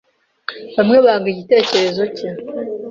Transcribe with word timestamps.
Bamwe 0.75 0.97
banga 1.05 1.27
igitekerezo 1.33 2.03
cye. 2.15 2.29